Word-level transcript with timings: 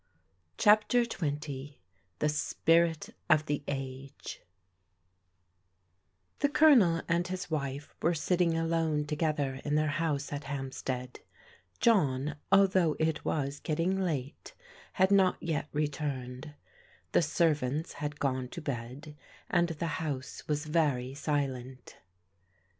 CHAPTER 0.57 1.03
XX 1.03 1.75
THE 2.17 2.27
SPIRIT 2.27 3.13
OF 3.29 3.45
THE 3.45 3.61
AGE 3.67 4.41
THE 6.39 6.49
Colonel 6.49 7.03
and 7.07 7.27
his 7.27 7.51
wife 7.51 7.93
were 8.01 8.15
sitting 8.15 8.57
alone 8.57 9.05
together 9.05 9.61
in 9.63 9.75
their 9.75 9.89
house 10.01 10.33
at 10.33 10.45
Hampstead. 10.45 11.19
John, 11.79 12.35
although 12.51 12.95
it 12.97 13.23
was 13.23 13.59
getting 13.59 13.95
late, 14.01 14.55
had 14.93 15.11
not 15.11 15.37
yet 15.39 15.67
re 15.71 15.87
turned* 15.87 16.55
The 17.11 17.21
servants 17.21 17.93
had 18.01 18.19
gone 18.19 18.47
to 18.47 18.59
bed, 18.61 19.15
and 19.51 19.67
the 19.69 19.85
house 20.01 20.47
was 20.47 20.65
very 20.65 21.13
silent. 21.13 21.97